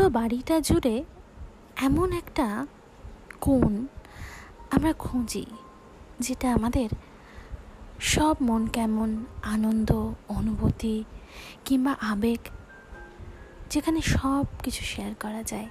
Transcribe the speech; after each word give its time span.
পুরো 0.00 0.18
বাড়িটা 0.20 0.56
জুড়ে 0.60 1.04
এমন 1.76 2.08
একটা 2.12 2.66
কোণ 3.40 3.72
আমরা 4.70 4.92
খুঁজি, 4.92 5.46
যেটা 6.20 6.54
আমাদের 6.54 6.88
সব 8.00 8.36
মন 8.40 8.62
কেমন, 8.66 9.10
আনন্দ, 9.44 9.90
অনুভূতি 10.28 11.04
কিংবা 11.64 11.92
আবেগ 12.00 12.38
যেখানে 13.70 14.00
সব 14.00 14.44
কিছু 14.62 14.82
শেয়ার 14.84 15.12
করা 15.20 15.42
যায়। 15.42 15.68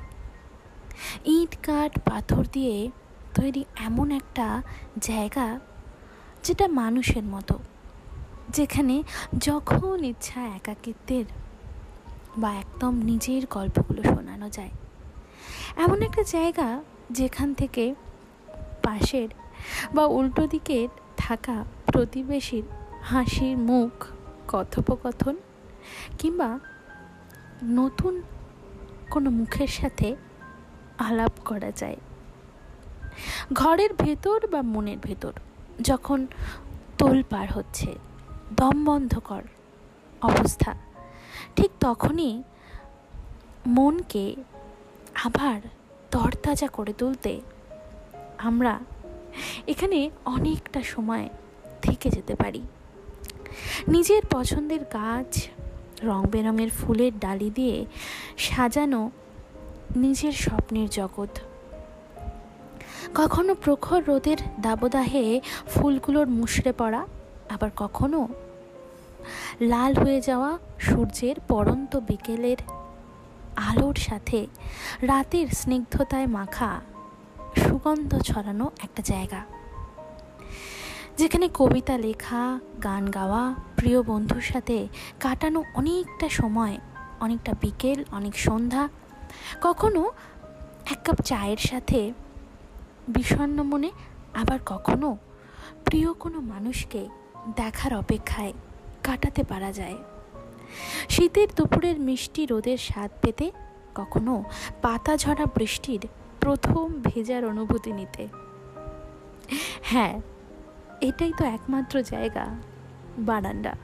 ইট, 1.25 1.51
কাঠ, 1.65 1.91
পাথর 2.09 2.43
দিয়ে 2.51 2.75
তৈরি 3.33 3.65
এমন 3.79 4.07
একটা 4.11 4.47
জায়গা 5.01 5.59
যেটা 6.43 6.65
মানুষের 6.67 7.23
মতো, 7.23 7.55
যেখানে 8.49 9.03
যখন 9.37 9.97
ইচ্ছা 10.03 10.41
একাকিত্বের 10.57 11.25
বা 12.37 12.49
একদম 12.53 12.93
নিজের 13.01 13.43
গল্পগুলো 13.49 14.01
শোনানো 14.39 14.49
যায়। 14.57 14.73
এমন 15.83 15.99
একটা 16.01 16.23
জায়গা 16.23 16.67
যেখান 17.11 17.49
থেকে 17.53 17.83
পাশের 18.83 19.29
বা 19.93 20.03
উল্টো 20.17 20.43
দিকের 20.47 20.89
থাকা 21.17 21.57
প্রতিবেশীর 21.85 22.65
হাসির 23.03 23.55
মুখ, 23.69 23.93
কথোপকথন 24.47 25.35
কিংবা 26.19 26.49
নতুন 27.63 28.13
কোনো 29.09 29.29
মুখের 29.29 29.71
সাথে 29.79 30.07
আলাপ 30.97 31.33
করা 31.45 31.71
যায়। 31.71 31.99
ঘরের 33.53 33.91
ভেতর 33.93 34.39
বা 34.47 34.61
মনের 34.73 34.99
ভেতর 35.03 35.33
যখন 35.81 36.19
তোল 36.97 37.17
পার 37.29 37.47
হচ্ছে, 37.51 37.89
দম 38.55 38.77
বন্ধকর 38.85 39.43
অবস্থা, 40.21 40.71
ঠিক 41.55 41.71
তখনই 41.79 42.33
মনকে 43.69 44.35
আবার 45.23 45.61
তরতাজা 46.11 46.67
করে 46.67 46.93
তুলতে 46.93 47.41
আমরা 48.37 48.79
এখানে 49.67 50.09
অনেকটা 50.25 50.81
সময় 50.83 51.29
থেকে 51.81 52.09
যেতে 52.09 52.35
পারি। 52.35 52.61
নিজের 53.87 54.21
পছন্দের 54.31 54.79
গাছ 54.83 55.47
রং 56.03 56.25
বেরঙের 56.31 56.69
ফুলের 56.69 57.19
ডালি 57.19 57.49
দিয়ে 57.49 57.85
সাজানো 58.37 59.11
নিজের 59.95 60.31
স্বপ্নের 60.31 60.89
জগৎ। 60.89 61.33
কখনো 63.15 63.55
প্রখর 63.55 64.01
রোদের 64.03 64.37
দাবদাহে 64.61 65.41
ফুলগুলোর 65.67 66.27
মুশড়ে 66.27 66.73
পড়া, 66.77 67.01
আবার 67.49 67.69
কখনো 67.75 68.27
লাল 69.61 69.93
হয়ে 69.95 70.21
যাওয়া 70.21 70.51
সূর্যের 70.79 71.35
পরন্ত 71.47 71.97
বিকেলের 72.07 72.57
আলোর 73.55 73.95
সাথে 73.95 74.47
রাতের 75.01 75.47
স্নিগ্ধতায় 75.47 76.27
মাখা 76.27 76.81
সুগন্ধ 77.57 78.19
ছড়ানো 78.19 78.71
একটা 78.83 79.01
জায়গা। 79.01 79.45
যেখানে 81.17 81.49
কবিতা 81.53 81.97
লেখা, 81.97 82.59
গান 82.83 83.11
গাওয়া, 83.11 83.55
প্রিয় 83.75 84.01
বন্ধুর 84.01 84.41
সাথে 84.41 84.87
কাটানো 85.19 85.63
অনেকটা 85.75 86.29
সময়, 86.29 86.77
অনেকটা 87.19 87.53
বিকেল, 87.61 88.03
অনেক 88.11 88.39
সন্ধ্যা, 88.39 88.89
কখনো 89.61 90.11
এক 90.91 90.99
কাপ 91.03 91.21
চায়ের 91.21 91.57
সাথে 91.57 92.13
বিষণ্ন 93.07 93.63
মনে, 93.63 93.91
আবার 94.33 94.59
কখনো 94.65 95.17
প্রিয় 95.85 96.13
কোনো 96.13 96.41
মানুষকে 96.41 97.07
দেখার 97.55 97.93
অপেক্ষায় 97.93 98.53
কাটাতে 99.03 99.43
পারা 99.43 99.71
যায়। 99.71 99.97
শীতের 101.09 101.47
দুপুরের 101.55 101.99
মিষ্টি 101.99 102.45
রোদের 102.45 102.77
স্বাদ 102.77 103.11
পেতে 103.21 103.51
কখনো 103.95 104.43
পাতা 104.81 105.17
ঝরা 105.17 105.45
বৃষ্টির 105.45 106.07
প্রথম 106.41 107.01
ভেজার 107.03 107.45
অনুভূতি 107.45 107.91
নিতে। 107.91 108.27
হ্যাঁ 109.81 110.21
এটাই 111.01 111.33
তো 111.37 111.45
একমাত্র 111.45 112.03
জায়গা, 112.03 112.55
বারান্দা। 113.17 113.75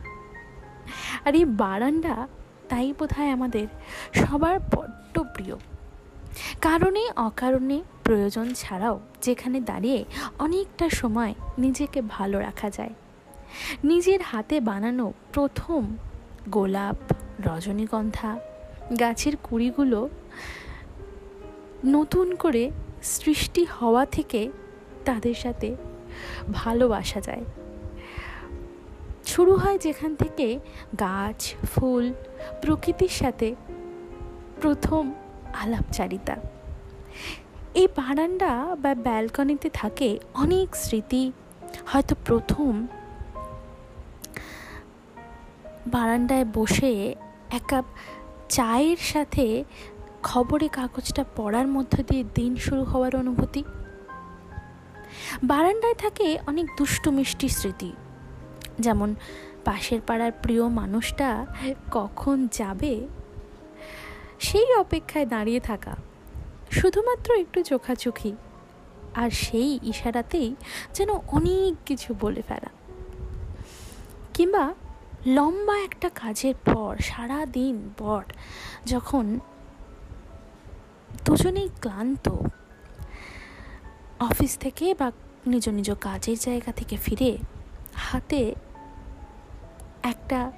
আর 1.25 1.35
এই 1.35 1.45
বারান্দা 1.45 2.27
তাই 2.69 2.93
বোধ 2.99 3.19
আমাদের 3.19 3.67
সবার 4.13 4.59
বড্ড 4.59 5.19
প্রিয়। 5.19 5.55
কারণে 6.61 7.09
অকারণে 7.15 7.83
প্রয়োজন 8.03 8.53
ছাড়াও 8.53 8.99
যেখানে 9.21 9.59
দাঁড়িয়ে 9.59 10.05
অনেকটা 10.39 10.89
সময় 10.89 11.33
নিজেকে 11.57 12.01
ভালো 12.01 12.39
রাখা 12.39 12.69
যায়। 12.69 12.93
নিজের 13.83 14.21
হাতে 14.21 14.59
বানানো 14.59 15.13
প্রথম 15.33 15.97
গোলাপ, 16.49 17.13
রজনীগন্ধা, 17.45 18.39
গাছের 18.99 19.33
কুড়িগুলো 19.43 20.09
নতুন 21.85 22.35
করে 22.35 22.71
সৃষ্টি 23.03 23.65
হওয়া 23.65 24.05
থেকে 24.05 24.51
তাদের 25.05 25.33
সাথে 25.33 25.75
ভালোবাসা 26.53 27.21
যায়। 27.21 27.43
শুরু 29.25 29.55
হয় 29.55 29.77
যেখান 29.77 30.15
থেকে 30.15 30.59
গাছ, 30.99 31.53
ফুল, 31.75 32.13
প্রকৃতির 32.61 33.07
সাথে 33.07 33.55
প্রথম 34.61 35.13
আলাপচারিতা। 35.53 36.35
এই 37.73 37.87
বারান্দা 37.95 38.75
বা 38.79 38.95
ব্যালকনিতে 38.95 39.69
থাকে 39.73 40.19
অনেক 40.33 40.75
স্মৃতি, 40.75 41.31
হয়তো 41.87 42.15
প্রথম 42.25 42.87
বারান্দায় 45.87 46.45
বসে 46.53 47.15
এক 47.49 47.61
কাপ 47.67 47.85
চায়ের 48.49 48.97
সাথে 48.97 49.63
খবরে 50.23 50.67
কাগজটা 50.67 51.25
পড়ার 51.35 51.67
মধ্য 51.67 52.03
দিয়ে 52.03 52.23
দিন 52.35 52.55
শুরু 52.55 52.83
হওয়ার 52.83 53.15
অনুভূতি। 53.15 53.63
বারান্দায় 55.43 55.93
থাকে 55.93 56.39
অনেক 56.47 56.65
দুষ্টু 56.77 57.11
মিষ্টি 57.11 57.49
স্মৃতি। 57.49 57.91
যেমন 58.79 59.15
পাশের 59.65 60.01
পাড়ার 60.07 60.31
প্রিয় 60.41 60.67
মানুষটা 60.67 61.45
কখন 61.91 62.47
যাবে? 62.51 63.07
সেই 64.39 64.75
অপেক্ষায় 64.75 65.25
দাঁড়িয়ে 65.25 65.59
থাকা। 65.59 65.95
শুধুমাত্র 66.71 67.33
একটু 67.33 67.63
চোখাচোখি। 67.63 68.35
আর 69.15 69.29
সেই 69.29 69.79
ইশারাতেই 69.83 70.55
যেন 70.93 71.09
অনেক 71.09 71.73
কিছু 71.85 72.15
বলে 72.19 72.41
ফেলা। 72.41 72.69
কিংবা 74.33 74.73
লম্বা 75.25 75.79
একটা 75.79 76.09
কাজের 76.09 76.55
পর 76.65 76.97
সারা 76.97 77.45
দিন 77.45 77.89
পর 77.97 78.23
যখন 78.85 79.39
দুজনেই 81.25 81.69
ক্লান্ত, 81.81 82.29
অফিস 84.19 84.57
থেকে 84.57 84.93
বা 84.93 85.11
নিজ 85.47 85.69
নিজ 85.69 85.91
কাজের 85.91 86.37
জায়গা 86.39 86.71
থেকে 86.71 86.97
ফিরে 86.97 87.37
হাতে 87.95 88.55
একটা 90.03 90.51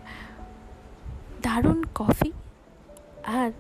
দারুণ 1.42 1.84
কফি 1.96 2.32
আর 3.26 3.52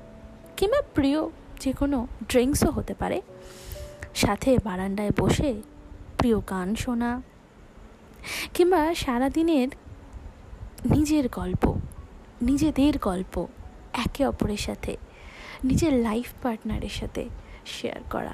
কিংবা 0.57 0.81
প্রিয় 0.95 1.29
যে 1.59 1.73
কোনো 1.73 2.07
ড্রিঙ্কসও 2.27 2.71
হতে 2.71 2.93
পারে। 2.93 3.21
সাথে 4.15 4.57
বারান্দায় 4.63 5.11
বসে 5.19 5.61
প্রিয় 6.17 6.39
গান 6.49 6.75
শোনা 6.75 7.21
কিংবা 8.53 8.95
সারাদিনের 8.95 9.67
নিজের 10.91 11.29
গল্প, 11.29 11.75
নিজেদের 12.41 12.99
গল্প 12.99 13.47
একে 13.93 14.25
অপরের 14.25 14.57
সাথে, 14.57 14.97
নিজের 15.63 15.93
লাইফ 15.93 16.27
পার্টনারের 16.43 16.89
সাথে 16.89 17.29
শেয়ার 17.65 18.01
করা। 18.11 18.33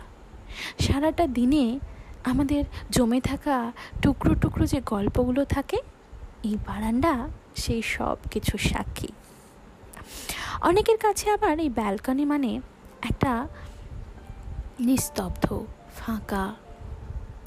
সারাটা 0.79 1.27
দিনে 1.27 1.79
আমাদের 2.23 2.63
জমে 2.91 3.21
থাকা 3.21 3.71
টুকরো 4.01 4.35
টুকরো 4.35 4.65
যে 4.65 4.81
গল্পগুলো 4.85 5.45
থাকে, 5.45 5.77
এই 6.43 6.57
বারান্দা 6.67 7.27
সেই 7.55 7.81
সব 7.81 8.17
কিছু 8.31 8.57
সাক্ষী। 8.57 9.07
অনেকের 10.61 10.97
কাছে 10.97 11.29
আবার 11.29 11.59
এই 11.59 11.69
ব্যালকনি 11.69 12.25
মানে 12.25 12.61
একটা 13.01 13.47
নিস্তব্ধ, 14.79 15.45
ফাঁকা, 15.95 16.55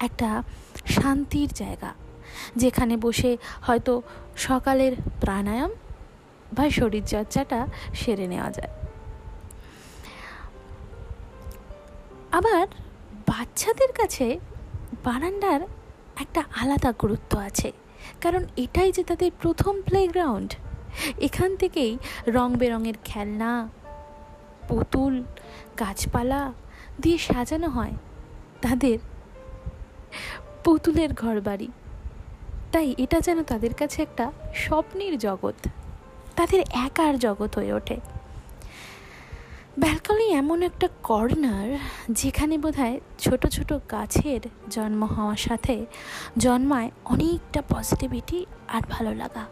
একটা 0.01 0.43
শান্তির 0.87 1.49
জায়গা। 1.49 1.95
যেখানে 2.63 2.95
বসে 3.05 3.31
হয়তো 3.67 3.93
সকালের 4.47 4.93
প্রাণায়াম 5.23 5.73
বা 6.57 6.65
শরীরচর্চাটা 6.79 7.61
সেরে 8.01 8.27
নেওয়া 8.33 8.51
যায়। 8.57 8.73
আবার 12.39 12.67
বাচ্চাদের 13.31 13.91
কাছে 13.99 14.27
বারান্দার 15.05 15.61
একটা 16.23 16.41
আলাদা 16.61 16.91
গুরুত্ব 17.03 17.33
আছে, 17.49 17.71
কারণ 18.21 18.43
এটাই 18.65 18.91
যে 18.97 19.03
তাদের 19.11 19.31
প্রথম 19.43 19.75
প্লেগ্রাউন্ড 19.89 20.51
এখান 21.27 21.51
থেকেই 21.57 21.93
রং 22.37 22.49
বেরঙের 22.61 22.97
খেলনা, 23.09 23.53
পুতুল, 24.69 25.15
গাছপালা 25.81 26.43
দিয়ে 27.03 27.19
সাজানো 27.29 27.69
হয় 27.69 27.95
তাদের 28.65 28.99
পুতুলের 30.65 31.11
ঘর 31.23 31.37
বাড়ি 31.41 31.69
তাই 32.73 32.95
এটা 32.99 33.21
যেন 33.21 33.43
তাদের 33.43 33.75
কাছে 33.75 34.03
একটা 34.03 34.33
স্বপ্নের 34.55 35.19
জগৎ, 35.19 35.59
তাদের 36.37 36.61
একার 36.87 37.19
জগৎ 37.19 37.57
হয়ে 37.59 37.73
ওঠে। 37.73 37.97
ব্যালকনি 39.79 40.27
এমন 40.33 40.63
একটা 40.63 40.89
কর্নার 41.03 41.69
যেখানে 42.11 42.59
বোধ 42.59 42.77
হয় 42.77 43.01
ছোটো 43.19 43.49
ছোটো 43.49 43.81
গাছের 43.91 44.41
জন্ম 44.71 45.05
হওয়ার 45.05 45.37
সাথে 45.37 45.87
জন্মায় 46.39 46.91
অনেকটা 47.05 47.63
পজিটিভিটি 47.69 48.47
আর 48.69 48.83
ভালো 48.91 49.15
লাগা। 49.15 49.45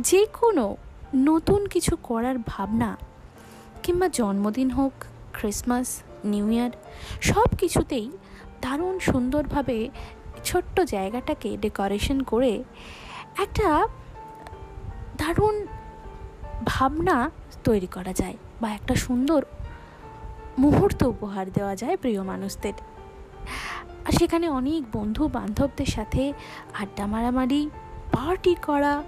যে 0.00 0.26
কোনো 0.40 0.76
নতুন 1.14 1.66
কিছু 1.66 1.96
করার 2.02 2.36
ভাবনা, 2.46 2.96
কিংবা 3.82 4.08
জন্মদিন 4.08 4.70
হোক 4.70 4.92
ক্রিসমাস 5.32 6.02
নিউ 6.24 6.46
ইয়ার 6.50 6.70
সব 7.20 7.48
কিছুতেই 7.58 8.10
দারুণ 8.62 8.98
সুন্দরভাবে 8.98 9.88
ছোট্ট 10.44 10.80
জায়গাটাকে 10.80 11.56
ডেকোরেশন 11.56 12.22
করে 12.22 12.64
একটা 13.42 13.88
দারুণ 15.16 15.66
ভাবনা 16.64 17.30
তৈরি 17.64 17.86
করা 17.86 18.12
যায় 18.12 18.36
বা 18.60 18.68
একটা 18.70 18.94
সুন্দর 18.94 19.44
মুহূর্ত 20.58 21.02
উপহার 21.02 21.52
দেওয়া 21.52 21.76
যায় 21.76 21.96
প্রিয় 21.96 22.22
মানুষদের। 22.22 22.72
আর 24.06 24.12
সেখানে 24.12 24.48
অনেক 24.48 24.82
বন্ধু 24.92 25.28
বান্ধবদের 25.28 25.86
সাথে 25.86 26.32
আড্ডা 26.74 27.06
মারামারি, 27.06 27.70
পার্টি 28.12 28.54
করা, 28.62 29.02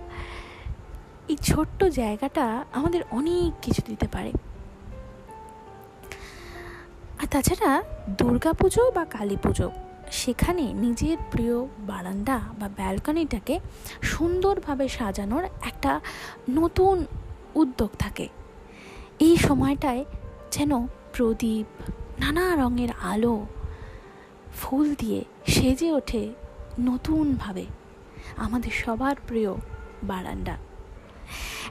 এই 1.29 1.37
ছোট্ট 1.37 1.85
জায়গাটা 1.85 2.65
আমাদের 2.73 3.03
অনেক 3.11 3.53
কিছু 3.63 3.83
দিতে 3.87 4.09
পারে। 4.09 4.33
আর 7.23 7.27
তাছাড়া 7.31 7.83
দুর্গা 8.19 8.53
পুজো 8.53 8.93
বা 8.95 9.05
কালী 9.05 9.37
পুজো 9.43 9.71
সেখানে 10.11 10.73
নিজের 10.73 11.17
প্রিয় 11.31 11.67
বারান্দা 11.87 12.41
বা 12.61 12.69
ব্যালকনিটাকে 12.69 13.61
সুন্দরভাবে 14.03 14.89
সাজানোর 14.89 15.45
একটা 15.45 16.01
নতুন 16.51 17.07
উদ্যোগ 17.55 17.91
থাকে। 17.99 18.29
এই 19.21 19.37
সময়টায় 19.37 20.05
যেন 20.51 20.87
প্রদীপ, 21.13 21.67
নানা 22.21 22.57
রঙের 22.57 22.89
আলো, 23.03 23.47
ফুল 24.61 24.95
দিয়ে 24.95 25.25
সেজে 25.47 25.93
ওঠে 25.93 26.33
নতুনভাবে 26.81 27.67
আমাদের 28.37 28.71
সবার 28.71 29.17
প্রিয় 29.27 29.55
বারান্দা। 30.03 30.57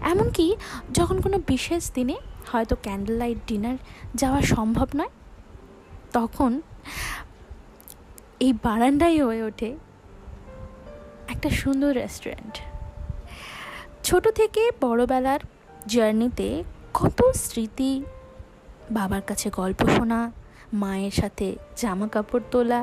এমনকি 0.01 0.55
যখন 0.93 1.21
কোনো 1.21 1.39
বিশেষ 1.47 1.91
দিনে 1.93 2.15
হয়তো 2.51 2.75
ক্যান্ডেল 2.81 3.15
লাইট 3.15 3.37
ডিনার 3.47 3.77
যাওয়া 4.15 4.41
সম্ভব 4.41 4.87
নয়, 4.95 5.09
তখন 6.13 6.61
এই 8.45 8.53
বারান্দাই 8.63 9.17
হয়ে 9.19 9.43
ওঠে 9.43 9.69
একটা 11.27 11.49
সুন্দর 11.61 11.91
রেস্টুরেন্ট 11.93 12.53
ছোট 14.03 14.25
থেকে 14.29 14.61
বড়বেলার 14.81 15.41
জার্নিতে 15.87 16.63
কত 16.93 17.19
স্মৃতি, 17.43 17.93
বাবার 18.91 19.21
কাছে 19.21 19.47
গল্প 19.49 19.81
শোনা, 19.95 20.21
মায়ের 20.73 21.11
সাথে 21.11 21.47
জামা 21.75 22.07
কাপড় 22.07 22.45
তোলা, 22.51 22.81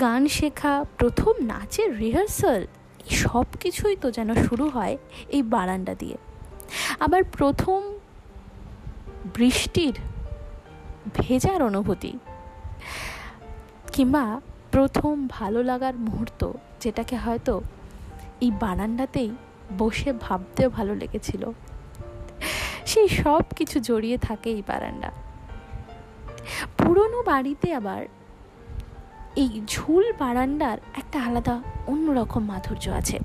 গান 0.00 0.22
শেখা, 0.28 0.74
প্রথম 0.98 1.34
নাচের 1.40 1.90
রিহার্সাল 1.98 2.62
সব 3.22 3.46
কিছুই 3.60 3.96
তো 3.96 4.08
যেন 4.10 4.28
শুরু 4.46 4.66
হয় 4.68 4.94
এই 5.28 5.42
বারান্দা 5.54 5.94
দিয়ে। 5.94 6.16
আবার 7.00 7.22
প্রথম 7.38 7.80
বৃষ্টির 9.36 9.94
ভেজার 11.14 11.60
অনুভূতি। 11.62 12.12
কিংবা 13.94 14.40
প্রথম 14.72 15.26
ভালো 15.28 15.62
লাগার 15.62 15.94
মুহূর্ত 15.94 16.52
যেটাকে 16.80 17.16
হয়তো 17.16 17.62
এই 18.40 18.50
বারান্দাতেই 18.50 19.30
বসে 19.78 20.12
ভাবতেও 20.12 20.70
ভালো 20.70 20.94
লেগেছিল। 20.94 21.50
সেই 22.86 23.08
সব 23.08 23.42
কিছু 23.56 23.80
জড়িয়ে 23.80 24.18
থাকে 24.18 24.50
এই 24.50 24.62
বারান্দা। 24.66 25.10
পুরনো 26.78 27.22
বাড়িতে 27.22 27.74
আবার 27.74 28.06
এই 29.36 29.62
ঝুল 29.66 30.12
বারান্দার 30.12 30.78
একটা 30.96 31.22
আলাদা 31.22 31.62
অন্যরকম 31.86 32.44
মাধুর্য 32.44 32.88
আছে। 32.88 33.18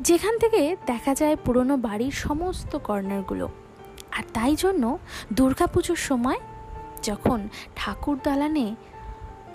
যেখান 0.00 0.38
থেকে 0.38 0.76
দেখা 0.86 1.14
যায় 1.14 1.36
পুরনো 1.36 1.76
বাড়ির 1.76 2.12
সমস্ত 2.12 2.78
কর্নারগুলো। 2.78 3.48
আর 4.18 4.22
তাই 4.34 4.56
জন্য 4.56 4.98
দুর্গাপুজোর 5.32 5.96
সময় 5.96 6.38
যখন 7.02 7.48
ঠাকুর 7.76 8.18
দালানে 8.24 8.74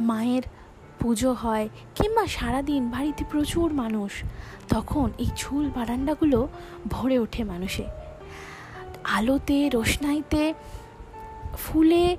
মায়ের 0.01 0.41
পুজো 0.99 1.31
হয় 1.33 1.69
কিংবা 1.95 2.27
সারাদিন 2.27 2.89
বাড়িতে 2.89 3.23
প্রচুর 3.31 3.73
মানুষ, 3.73 4.11
তখন 4.69 5.11
এই 5.17 5.29
ঝুল 5.37 5.69
বারান্দাগুলো 5.75 6.47
ভরে 6.87 7.19
ওঠে 7.19 7.43
মানুষে। 7.43 7.83
আলোতে, 9.03 9.69
রোশনাইতে, 9.69 10.53
ফুলে 11.57 12.17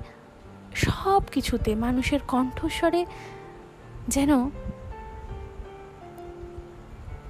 সব 0.75 1.21
কিছুতে 1.31 1.75
মানুষের 1.75 2.19
কণ্ঠস্বরে 2.27 3.05
যেন 4.07 4.49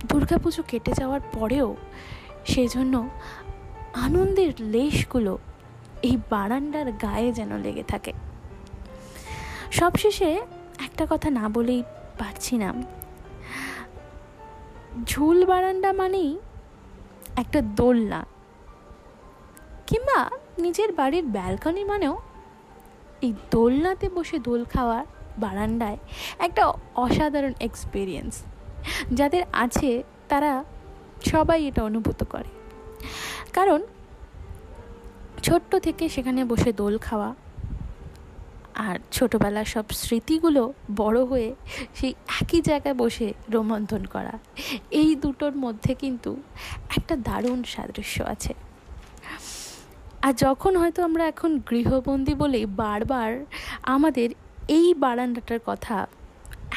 দুর্গাপুজো 0.09 0.63
কেটে 0.67 0.91
যাওয়ার 0.91 1.19
পরেও 1.33 1.75
সেজন্য 2.45 3.09
আনন্দের 3.93 4.51
লেশগুলো 4.59 5.37
এই 6.01 6.17
বারান্দার 6.29 6.91
গায়ে 6.91 7.31
যেন 7.31 7.57
লেগে 7.57 7.83
থাকে। 7.83 8.13
সবশেষে 9.71 10.41
একটা 10.85 11.07
কথা 11.09 11.29
না 11.29 11.49
বলেই 11.49 11.83
পারছি 12.19 12.57
না। 12.57 12.73
ঝুল 15.05 15.45
বারান্দা 15.45 15.93
মানেই 15.93 16.39
একটা 17.35 17.61
দোলনা 17.61 18.25
কিংবা 19.87 20.29
নিজের 20.57 20.91
বাড়ির 20.91 21.25
ব্যালকনি 21.25 21.83
মানেও 21.83 22.17
এই 23.21 23.33
দোলনাতে 23.51 24.09
বসে 24.09 24.39
দোল 24.39 24.65
খাওয়ার 24.65 25.05
বারান্দায় 25.37 25.97
একটা 26.39 26.73
অসাধারণ 26.95 27.53
এক্সপিরিয়েন্স 27.59 28.43
যাদের 29.13 29.43
আছে 29.53 30.03
তারা 30.29 30.63
সবাই 31.25 31.67
এটা 31.67 31.83
অনুভূত 31.83 32.23
করে। 32.23 32.49
কারণ 33.53 33.81
ছোট্ট 35.47 35.71
থেকে 35.85 36.03
সেখানে 36.15 36.41
বসে 36.51 36.71
দোল 36.81 36.95
খাওয়া। 37.07 37.29
আর 38.87 38.95
ছোটোবেলার 39.15 39.67
সব 39.73 39.85
স্মৃতিগুলো 40.01 40.63
বড় 41.01 41.19
হয়ে 41.31 41.49
সেই 41.97 42.13
একই 42.41 42.59
জায়গায় 42.69 42.97
বসে 43.03 43.27
রোমন্থন 43.53 44.03
করা। 44.13 44.33
এই 45.01 45.09
দুটোর 45.23 45.53
মধ্যে 45.63 45.91
কিন্তু 46.03 46.31
একটা 46.97 47.13
দারুণ 47.27 47.59
সাদৃশ্য 47.73 48.17
আছে। 48.33 48.53
আর 50.25 50.33
যখন 50.45 50.73
হয়তো 50.81 50.99
আমরা 51.07 51.23
এখন 51.33 51.51
গৃহবন্দী 51.69 52.33
বলে 52.41 52.59
বারবার 52.83 53.31
আমাদের 53.95 54.29
এই 54.77 54.87
বারান্দাটার 55.03 55.61
কথা 55.69 55.95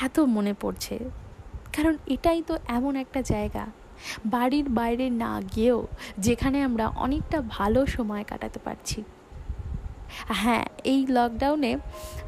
এত 0.06 0.16
মনে 0.36 0.54
পড়ছে, 0.62 0.96
কারণ 1.74 1.94
এটাই 2.14 2.40
তো 2.48 2.54
এমন 2.76 2.92
একটা 3.04 3.20
জায়গা 3.32 3.64
বাড়ির 4.26 4.68
বাইরে 4.68 5.10
না 5.10 5.40
গিয়েও 5.54 5.86
যেখানে 6.18 6.62
আমরা 6.62 6.88
অনেকটা 6.88 7.42
ভালো 7.48 7.86
সময় 7.86 8.24
কাটাতে 8.24 8.58
পারছি। 8.58 9.04
হ্যাঁ 10.28 10.64
এই 10.84 11.06
লকডাউনে 11.06 11.76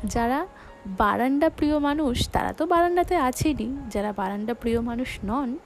যারা 0.04 0.46
বারান্দা 0.86 1.48
প্রিয় 1.48 1.78
মানুষ, 1.78 2.28
তারা 2.28 2.52
তো 2.52 2.66
বারান্দাতে 2.66 3.16
আছেনই। 3.16 3.76
যারা 3.90 4.12
বারান্দা 4.12 4.54
প্রিয় 4.54 4.80
মানুষ 4.80 5.18
নন, 5.24 5.58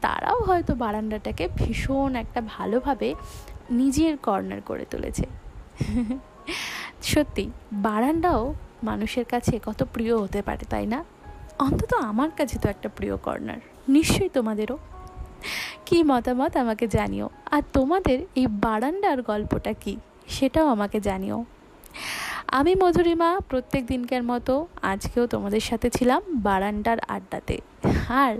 তারাও 0.00 0.40
হয়তো 0.40 0.74
বারান্দাটাকে 0.74 1.48
ভীষণ 1.56 2.16
একটা 2.16 2.40
ভালোভাবে 2.40 3.14
নিজের 3.70 4.16
কর্নার 4.16 4.60
করে 4.60 4.84
তুলেছে। 4.90 5.26
সত্যি, 7.02 7.50
বারান্দাও 7.72 8.54
মানুষের 8.82 9.24
কাছে 9.24 9.60
কত 9.64 9.84
প্রিয় 9.92 10.16
হতে 10.16 10.42
পারে, 10.42 10.64
তাই 10.70 10.86
না? 10.86 11.04
অন্তত 11.58 11.94
আমার 11.94 12.30
কাছে 12.36 12.58
তো 12.58 12.68
একটা 12.68 12.88
প্রিয় 12.96 13.16
কর্নার 13.16 13.60
নিশ্চয়ই 13.88 14.28
তোমাদেরও। 14.28 14.78
কি 15.94 16.02
মতামত 16.02 16.56
আমাকে 16.56 16.88
জানিও? 16.88 17.30
আর 17.50 17.62
তোমাদের 17.72 18.26
এই 18.34 18.46
বারান্দার 18.46 19.22
গল্পটা 19.22 19.72
কি? 19.72 19.96
সেটাও 20.28 20.68
আমাকে 20.68 21.00
জানিও। 21.00 21.44
আমি 22.48 22.74
মধুরিমা, 22.74 23.38
প্রত্যেক 23.48 23.86
দিনকার 23.86 24.22
মতো 24.22 24.66
আজকেও 24.82 25.26
তোমাদের 25.26 25.60
সাথে 25.60 25.90
ছিলাম 25.90 26.22
বারান্দার 26.28 26.98
আড্ডাতে। 27.08 27.60
আর 28.08 28.36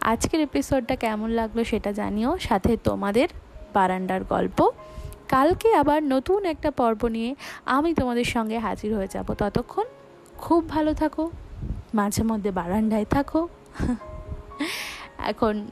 আজকের 0.00 0.40
এপিসোডটা 0.40 0.96
কেমন 0.96 1.30
লাগল 1.30 1.64
সেটা 1.64 1.92
জানিও। 1.92 2.38
সাথে 2.38 2.76
তোমাদের 2.84 3.28
বারান্দার 3.74 4.24
গল্প। 4.24 4.70
কালকে 5.28 5.74
আবার 5.74 6.02
নতুন 6.02 6.44
একটা 6.44 6.70
পর্ব 6.70 7.06
নিয়ে 7.06 7.34
আমি 7.64 7.94
তোমাদের 7.94 8.24
সঙ্গে 8.24 8.58
হাজির 8.58 8.94
হয়ে 8.96 9.08
যাব। 9.10 9.34
ততক্ষণ 9.34 9.84
খুব 10.38 10.68
ভালো 10.68 10.94
থাকো, 10.94 11.30
মাঝে 11.94 12.22
মধ্যে 12.22 12.50
বারান্দায় 12.50 13.04
থাকো। 13.04 13.48
এখন 15.18 15.66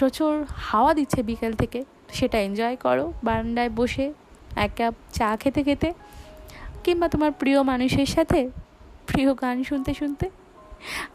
প্রচুর 0.00 0.32
হাওয়া 0.70 0.92
দিচ্ছে 0.98 1.20
বিকেল 1.28 1.52
থেকে, 1.62 1.80
সেটা 2.18 2.38
এনজয় 2.46 2.76
করো। 2.84 3.04
বারান্দায় 3.26 3.70
বসে 3.78 4.06
এক 4.64 4.72
কাপ 4.78 4.94
চা 5.18 5.28
খেতে 5.42 5.60
খেতে, 5.68 5.88
কিংবা 6.84 7.06
তোমার 7.14 7.32
প্রিয় 7.40 7.58
মানুষের 7.70 8.08
সাথে 8.14 8.40
প্রিয় 9.08 9.30
গান 9.42 9.56
শুনতে 9.70 9.92
শুনতে, 10.00 10.26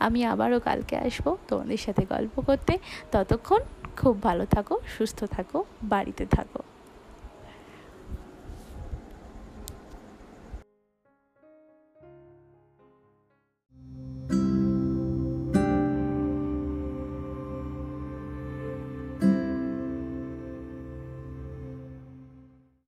আমি 0.05 0.19
আবারও 0.31 0.59
কালকে 0.67 0.95
আসব 1.05 1.25
তোমাদের 1.49 1.79
সাথে 1.85 2.03
গল্প 2.13 2.35
করতে। 2.47 2.73
ততক্ষণ 3.13 3.61
খুব 3.99 4.13
ভালো 4.27 4.45
থাকো, 4.45 4.75
সুস্থ 4.95 5.19
থাকো, 5.35 5.57
বাড়িতে 5.93 6.25
থাকো। 6.35 6.59